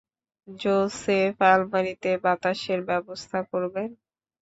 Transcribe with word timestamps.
Joseph, 0.47 1.35
আলমারিতে 1.51 2.11
বাতাসের 2.23 2.79
ব্যাবস্থা 2.87 3.39
করবেন? 3.51 3.89